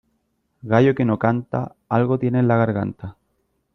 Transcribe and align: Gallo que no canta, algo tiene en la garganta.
Gallo 0.71 0.95
que 0.95 1.05
no 1.05 1.19
canta, 1.19 1.75
algo 1.87 2.17
tiene 2.17 2.39
en 2.39 2.47
la 2.47 2.57
garganta. 2.57 3.17